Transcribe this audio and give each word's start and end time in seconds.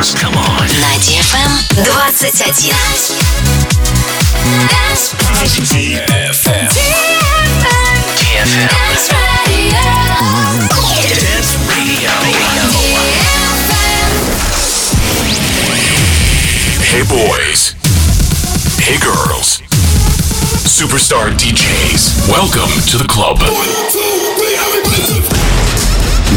dance. 0.00 0.14
Come 0.14 0.36
on. 0.36 0.66
На 0.80 0.96
DFM 0.98 1.50
21. 1.74 2.12
Dance 4.68 5.14
DFM. 5.68 6.68
DFM. 8.16 8.68
Dance 11.20 11.56
Radio. 11.68 12.10
Hey 16.82 17.02
boys. 17.04 17.74
Hey 18.80 18.98
girls. 18.98 19.60
Superstar 20.64 21.30
DJs. 21.36 22.28
Welcome 22.28 22.70
to 22.88 22.96
the 22.96 23.06
club. 23.06 23.38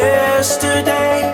yesterday. 0.00 1.27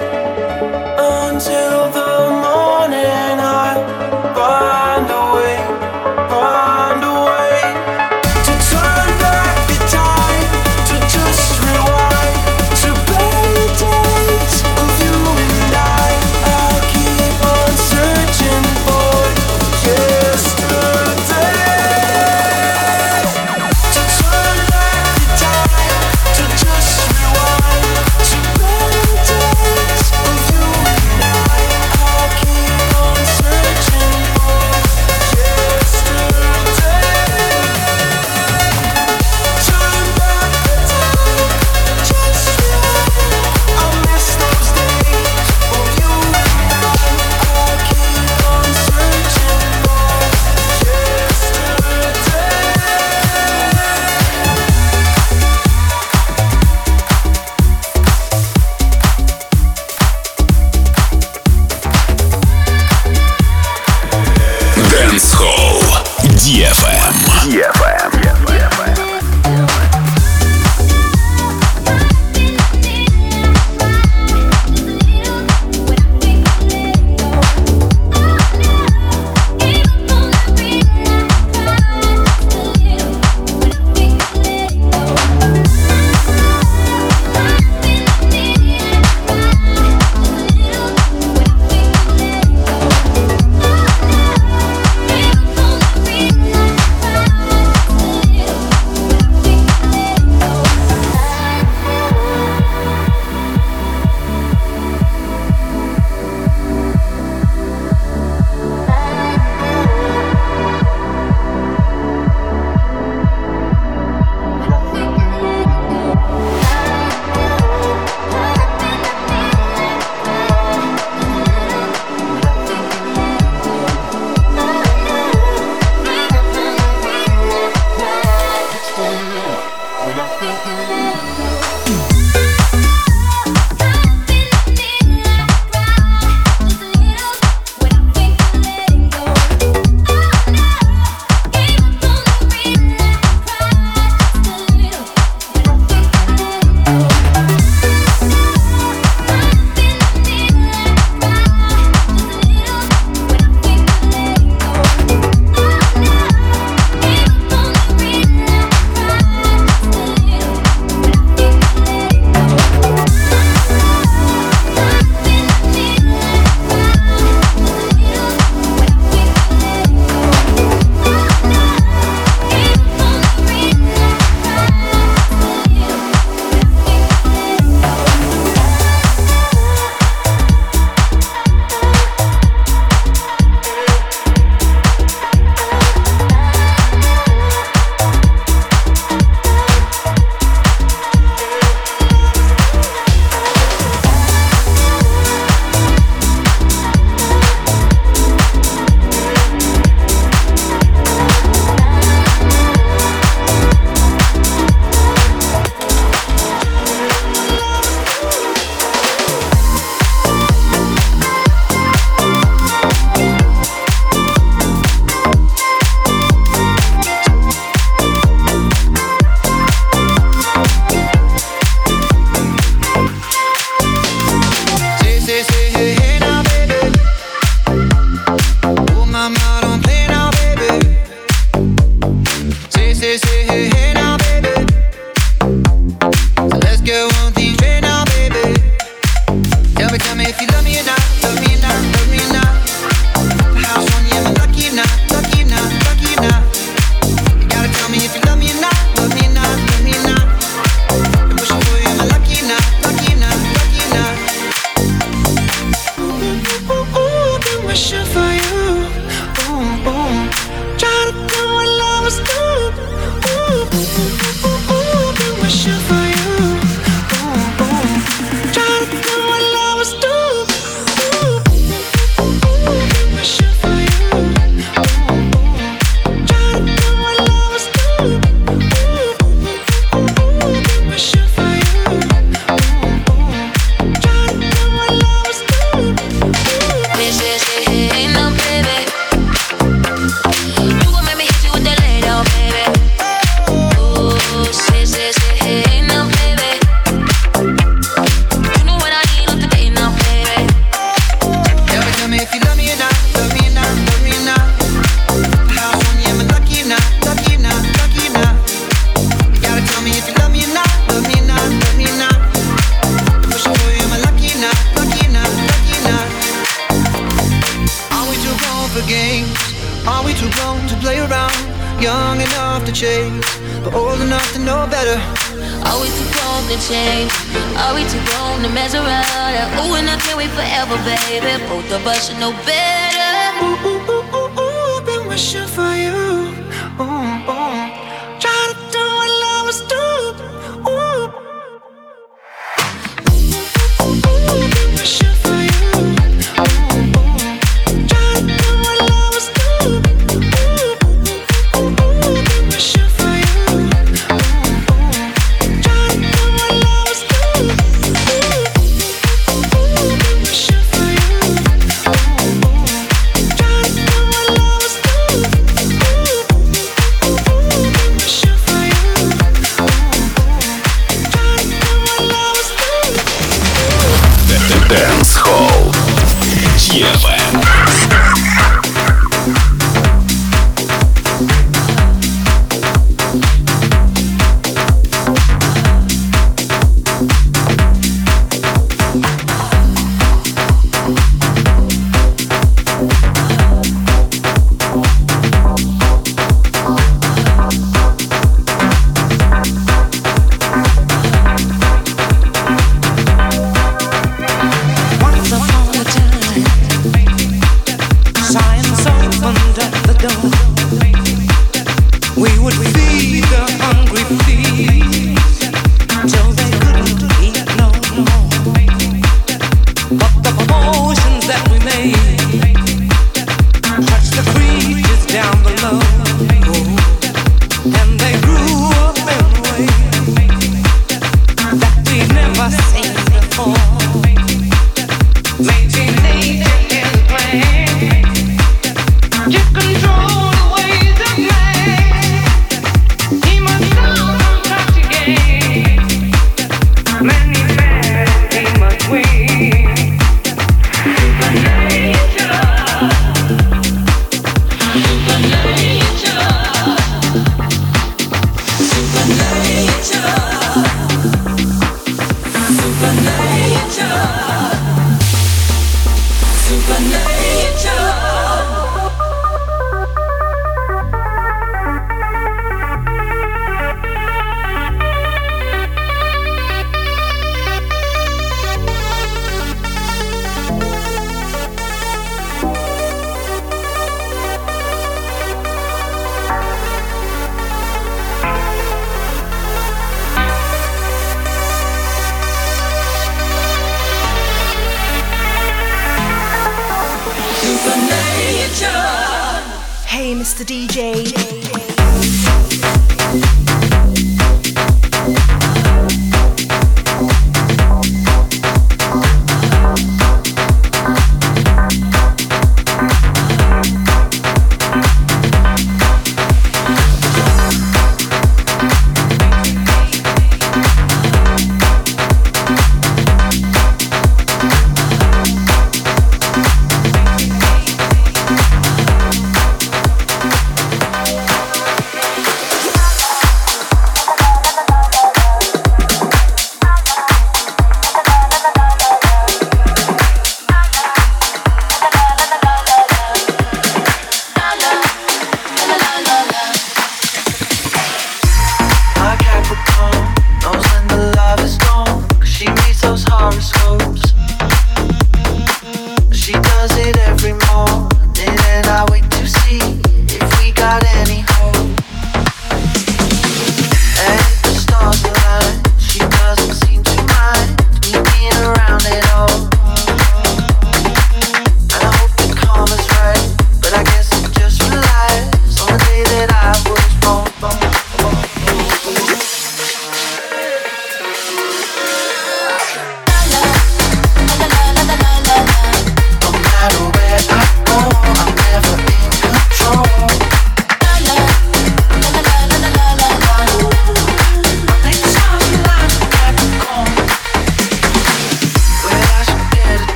Many 447.04 447.33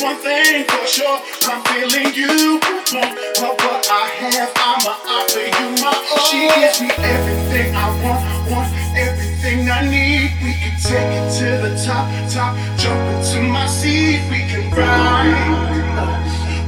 One 0.00 0.16
thing 0.16 0.64
for 0.64 0.86
sure. 0.86 1.20
I'm 1.44 1.60
feeling 1.68 2.14
you. 2.14 2.58
But 2.88 3.52
what 3.60 3.84
I 3.84 4.08
have, 4.16 4.48
I'ma 4.56 4.96
offer 4.96 5.44
you 5.44 5.76
my 5.76 5.92
all. 5.92 6.24
She 6.24 6.48
gives 6.56 6.80
me 6.80 6.88
everything 7.04 7.76
I 7.76 7.92
want, 8.00 8.24
want 8.48 8.72
everything 8.96 9.68
I 9.68 9.84
need. 9.84 10.32
We 10.40 10.56
can 10.56 10.72
take 10.80 11.04
it 11.04 11.28
to 11.36 11.60
the 11.60 11.76
top, 11.84 12.08
top. 12.32 12.56
Jump 12.80 12.96
into 13.12 13.44
my 13.52 13.66
seat. 13.66 14.24
We 14.32 14.48
can 14.48 14.72
ride 14.72 15.36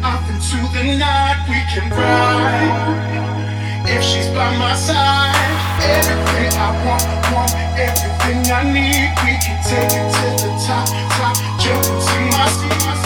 up 0.04 0.20
into 0.28 0.60
the 0.76 1.00
night. 1.00 1.40
We 1.48 1.64
can 1.72 1.88
ride 1.88 2.68
if 3.88 4.04
she's 4.04 4.28
by 4.28 4.52
my 4.58 4.76
side. 4.76 5.32
Everything 5.80 6.52
I 6.60 6.68
want, 6.84 7.00
want 7.32 7.48
everything 7.80 8.44
I 8.52 8.60
need. 8.68 9.08
We 9.24 9.40
can 9.40 9.56
take 9.64 9.88
it 9.88 10.04
to 10.20 10.28
the 10.44 10.52
top, 10.68 10.84
top. 11.16 11.32
Jump 11.56 11.80
into 11.80 12.20
my 12.36 12.44
seat. 12.60 13.01